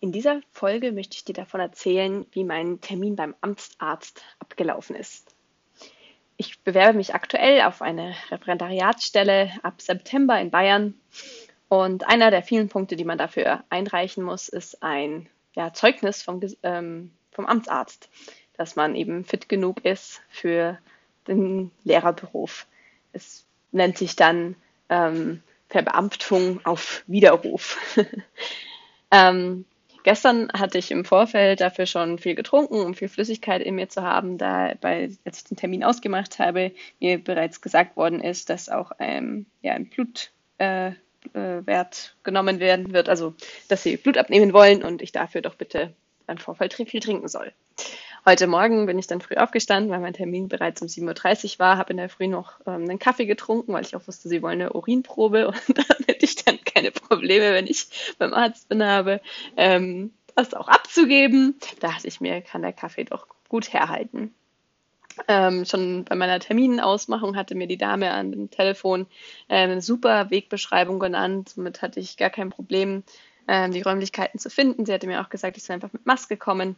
[0.00, 5.34] In dieser Folge möchte ich dir davon erzählen, wie mein Termin beim Amtsarzt abgelaufen ist.
[6.36, 10.94] Ich bewerbe mich aktuell auf eine Referendariatsstelle ab September in Bayern
[11.68, 16.40] und einer der vielen Punkte, die man dafür einreichen muss, ist ein ja, Zeugnis vom,
[16.62, 18.08] ähm, vom Amtsarzt,
[18.56, 20.78] dass man eben fit genug ist für
[21.26, 22.68] den Lehrerberuf.
[23.12, 24.54] Es nennt sich dann
[24.88, 27.78] ähm, Verbeamtung auf Widerruf.
[29.10, 29.64] ähm,
[30.02, 34.02] gestern hatte ich im Vorfeld dafür schon viel getrunken, um viel Flüssigkeit in mir zu
[34.02, 38.68] haben, da bei, als ich den Termin ausgemacht habe, mir bereits gesagt worden ist, dass
[38.68, 40.30] auch ähm, ja, ein Blutwert
[41.34, 41.84] äh, äh,
[42.22, 43.34] genommen werden wird, also
[43.68, 45.94] dass sie Blut abnehmen wollen und ich dafür doch bitte
[46.26, 47.52] im Vorfeld viel trinken soll.
[48.28, 51.78] Heute Morgen bin ich dann früh aufgestanden, weil mein Termin bereits um 7.30 Uhr war,
[51.78, 54.60] habe in der Früh noch ähm, einen Kaffee getrunken, weil ich auch wusste, sie wollen
[54.60, 57.86] eine Urinprobe und damit ich dann keine Probleme, wenn ich
[58.18, 59.22] beim Arzt bin, habe,
[59.56, 61.54] ähm, das auch abzugeben.
[61.80, 64.34] Da dachte ich mir, kann der Kaffee doch gut herhalten.
[65.26, 69.06] Ähm, schon bei meiner Terminausmachung hatte mir die Dame an dem Telefon
[69.48, 71.48] äh, eine super Wegbeschreibung genannt.
[71.48, 73.04] Somit hatte ich gar kein Problem,
[73.46, 74.84] äh, die Räumlichkeiten zu finden.
[74.84, 76.76] Sie hatte mir auch gesagt, ich soll einfach mit Maske kommen.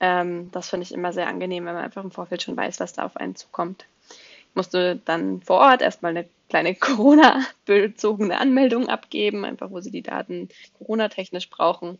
[0.00, 2.92] Ähm, das finde ich immer sehr angenehm, wenn man einfach im Vorfeld schon weiß, was
[2.92, 3.86] da auf einen zukommt.
[4.08, 10.02] Ich musste dann vor Ort erstmal eine kleine Corona-bezogene Anmeldung abgeben, einfach wo sie die
[10.02, 11.90] Daten Corona-technisch brauchen.
[11.90, 11.98] Und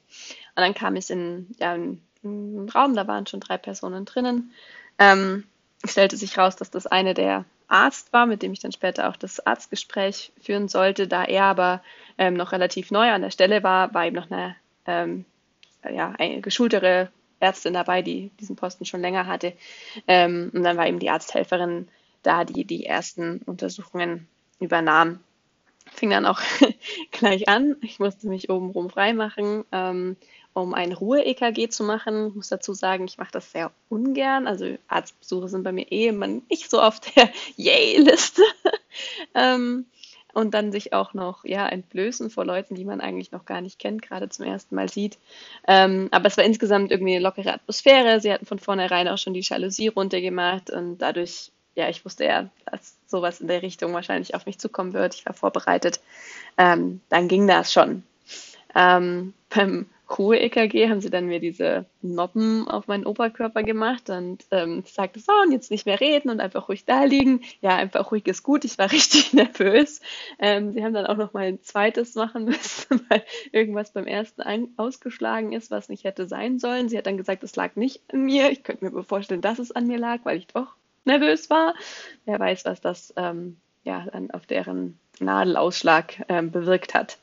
[0.54, 4.52] dann kam ich in, ja, in einen Raum, da waren schon drei Personen drinnen.
[4.98, 5.44] Ähm,
[5.84, 9.16] stellte sich raus, dass das eine der Arzt war, mit dem ich dann später auch
[9.16, 11.08] das Arztgespräch führen sollte.
[11.08, 11.82] Da er aber
[12.18, 14.56] ähm, noch relativ neu an der Stelle war, war eben noch eine
[14.86, 15.24] ähm,
[15.92, 19.52] ja, eine geschultere Ärztin dabei, die diesen Posten schon länger hatte.
[20.06, 21.88] Ähm, und dann war eben die Arzthelferin
[22.22, 24.26] da, die die ersten Untersuchungen
[24.60, 25.20] übernahm.
[25.92, 26.40] Fing dann auch
[27.10, 27.76] gleich an.
[27.82, 30.16] Ich musste mich obenrum freimachen, ähm,
[30.54, 32.28] um ein Ruhe-EKG zu machen.
[32.28, 34.46] Ich muss dazu sagen, ich mache das sehr ungern.
[34.46, 38.42] Also Arztbesuche sind bei mir eh immer nicht so auf der Yay-Liste.
[39.34, 39.86] ähm,
[40.34, 43.78] und dann sich auch noch ja entblößen vor Leuten, die man eigentlich noch gar nicht
[43.78, 45.18] kennt, gerade zum ersten Mal sieht.
[45.66, 48.20] Ähm, aber es war insgesamt irgendwie eine lockere Atmosphäre.
[48.20, 52.48] Sie hatten von vornherein auch schon die Jalousie runtergemacht und dadurch, ja, ich wusste ja,
[52.70, 55.14] dass sowas in der Richtung wahrscheinlich auf mich zukommen wird.
[55.14, 56.00] Ich war vorbereitet.
[56.58, 58.02] Ähm, dann ging das schon.
[58.74, 64.84] Ähm, beim Ruhe-EKG haben sie dann mir diese Noppen auf meinen Oberkörper gemacht und ähm,
[64.86, 67.40] sagte, so, und jetzt nicht mehr reden und einfach ruhig da liegen.
[67.60, 68.64] Ja, einfach ruhig ist gut.
[68.64, 70.00] Ich war richtig nervös.
[70.38, 74.42] Ähm, sie haben dann auch noch mal ein zweites machen müssen, weil irgendwas beim ersten
[74.76, 76.88] ausgeschlagen ist, was nicht hätte sein sollen.
[76.88, 78.50] Sie hat dann gesagt, es lag nicht an mir.
[78.50, 81.74] Ich könnte mir vorstellen, dass es an mir lag, weil ich doch nervös war.
[82.24, 87.18] Wer weiß, was das ähm, ja dann auf deren Nadelausschlag ähm, bewirkt hat.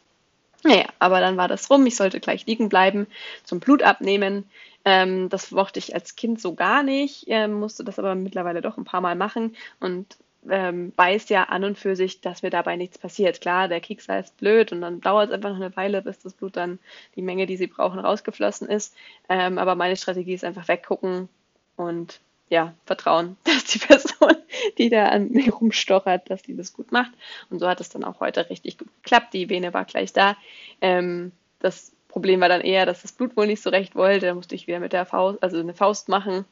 [0.64, 1.86] Naja, aber dann war das rum.
[1.86, 3.08] Ich sollte gleich liegen bleiben
[3.44, 4.46] zum Blut abnehmen.
[4.86, 8.78] Ähm, das mochte ich als Kind so gar nicht, ähm, musste das aber mittlerweile doch
[8.78, 10.18] ein paar Mal machen und
[10.50, 13.42] ähm, weiß ja an und für sich, dass mir dabei nichts passiert.
[13.42, 16.34] Klar, der Kiekser ist blöd und dann dauert es einfach noch eine Weile, bis das
[16.34, 16.80] Blut dann
[17.16, 18.96] die Menge, die sie brauchen, rausgeflossen ist.
[19.30, 21.30] Ähm, aber meine Strategie ist einfach weggucken
[21.76, 22.22] und
[22.52, 24.36] ja, vertrauen, dass die Person,
[24.78, 27.12] die da an mir rumstochert, dass die das gut macht.
[27.50, 29.34] Und so hat es dann auch heute richtig gut geklappt.
[29.34, 30.36] Die Vene war gleich da.
[30.82, 34.26] Ähm, das Problem war dann eher, dass das Blut wohl nicht so recht wollte.
[34.26, 36.44] Da musste ich wieder mit der Faust, also eine Faust machen.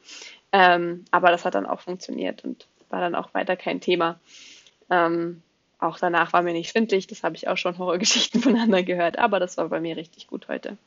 [0.52, 4.18] Ähm, aber das hat dann auch funktioniert und war dann auch weiter kein Thema.
[4.88, 5.42] Ähm,
[5.78, 7.08] auch danach war mir nicht schwindlig.
[7.08, 9.18] Das habe ich auch schon Horrorgeschichten voneinander gehört.
[9.18, 10.78] Aber das war bei mir richtig gut heute.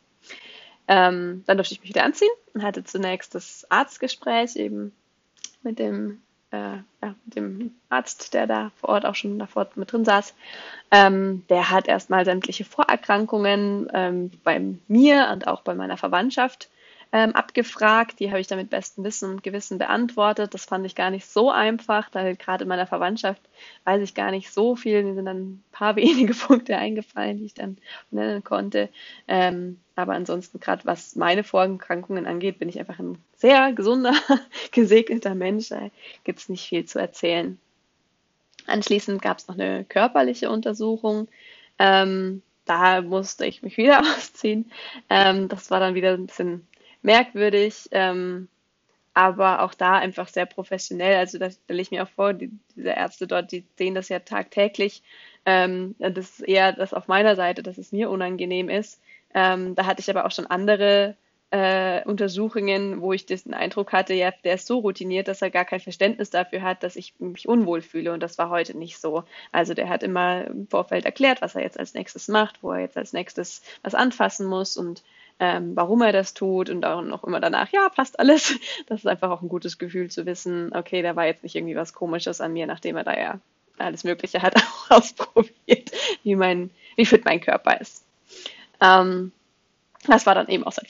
[0.87, 4.91] Ähm, dann durfte ich mich wieder anziehen und hatte zunächst das Arztgespräch eben
[5.63, 9.91] mit dem, äh, ja, mit dem Arzt, der da vor Ort auch schon davor mit
[9.91, 10.33] drin saß.
[10.91, 16.69] Ähm, der hat erstmal sämtliche Vorerkrankungen ähm, bei mir und auch bei meiner Verwandtschaft
[17.13, 18.19] ähm, abgefragt.
[18.19, 20.53] Die habe ich dann mit bestem Wissen und Gewissen beantwortet.
[20.55, 23.41] Das fand ich gar nicht so einfach, da gerade in meiner Verwandtschaft
[23.85, 25.03] weiß ich gar nicht so viel.
[25.03, 27.77] Mir sind dann ein paar wenige Punkte eingefallen, die ich dann
[28.09, 28.89] nennen konnte.
[29.27, 34.15] Ähm, aber ansonsten, gerade was meine Vorerkrankungen angeht, bin ich einfach ein sehr gesunder,
[34.71, 35.69] gesegneter Mensch.
[35.69, 35.91] Da
[36.23, 37.59] gibt es nicht viel zu erzählen.
[38.65, 41.27] Anschließend gab es noch eine körperliche Untersuchung.
[41.77, 44.71] Ähm, da musste ich mich wieder ausziehen.
[45.11, 46.65] Ähm, das war dann wieder ein bisschen
[47.03, 48.47] merkwürdig, ähm,
[49.13, 51.17] aber auch da einfach sehr professionell.
[51.17, 54.19] Also da stelle ich mir auch vor, die, diese Ärzte dort, die sehen das ja
[54.19, 55.03] tagtäglich.
[55.45, 58.99] Ähm, das ist eher das auf meiner Seite, dass es mir unangenehm ist.
[59.33, 61.15] Ähm, da hatte ich aber auch schon andere
[61.53, 65.65] äh, Untersuchungen, wo ich den Eindruck hatte, ja, der ist so routiniert, dass er gar
[65.65, 68.11] kein Verständnis dafür hat, dass ich mich unwohl fühle.
[68.11, 69.23] Und das war heute nicht so.
[69.51, 72.79] Also der hat immer im Vorfeld erklärt, was er jetzt als nächstes macht, wo er
[72.79, 75.03] jetzt als nächstes was anfassen muss und
[75.43, 78.57] ähm, warum er das tut und auch noch immer danach, ja, passt alles.
[78.87, 81.75] Das ist einfach auch ein gutes Gefühl zu wissen, okay, da war jetzt nicht irgendwie
[81.75, 83.39] was Komisches an mir, nachdem er da ja
[83.77, 85.91] alles Mögliche hat auch ausprobiert,
[86.23, 88.05] wie mein, wie fit mein Körper ist.
[88.79, 89.33] Ähm,
[90.07, 90.85] das war dann eben auch sein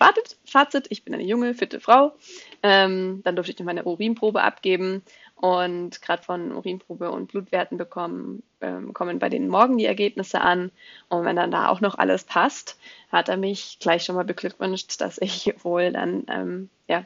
[0.45, 0.85] Fazit.
[0.89, 2.13] Ich bin eine junge, fitte Frau.
[2.63, 5.03] Ähm, dann durfte ich noch meine Urinprobe abgeben
[5.35, 10.71] und gerade von Urinprobe und Blutwerten bekommen, ähm, kommen bei denen morgen die Ergebnisse an.
[11.09, 12.79] Und wenn dann da auch noch alles passt,
[13.11, 17.05] hat er mich gleich schon mal beglückwünscht, dass ich wohl dann ähm, ja,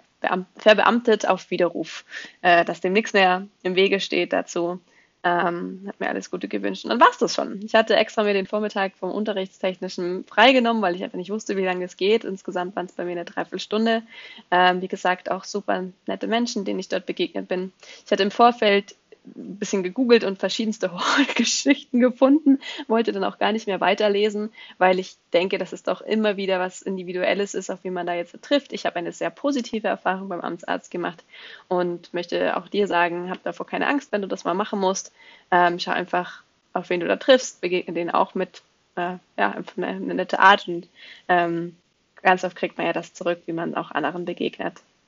[0.55, 2.05] verbeamtet auf Widerruf,
[2.43, 4.79] äh, dass dem nichts mehr im Wege steht dazu,
[5.23, 6.85] ähm, hat mir alles Gute gewünscht.
[6.85, 7.61] Und dann war es das schon.
[7.63, 11.65] Ich hatte extra mir den Vormittag vom Unterrichtstechnischen freigenommen, weil ich einfach nicht wusste, wie
[11.65, 12.23] lange es geht.
[12.23, 14.03] Insgesamt waren es bei mir eine Dreiviertelstunde.
[14.51, 17.71] Ähm, wie gesagt, auch super nette Menschen, denen ich dort begegnet bin.
[18.05, 18.95] Ich hatte im Vorfeld
[19.35, 24.99] ein bisschen gegoogelt und verschiedenste Horrorgeschichten gefunden, wollte dann auch gar nicht mehr weiterlesen, weil
[24.99, 28.41] ich denke, dass es doch immer wieder was Individuelles ist, auf wie man da jetzt
[28.41, 28.73] trifft.
[28.73, 31.23] Ich habe eine sehr positive Erfahrung beim Amtsarzt gemacht
[31.67, 35.11] und möchte auch dir sagen, hab davor keine Angst, wenn du das mal machen musst.
[35.51, 36.43] Ähm, schau einfach,
[36.73, 38.61] auf wen du da triffst, begegne denen auch mit
[38.95, 40.87] äh, ja, einfach eine, eine, nette Art und
[41.27, 41.75] ähm,
[42.21, 44.81] ganz oft kriegt man ja das zurück, wie man auch anderen begegnet.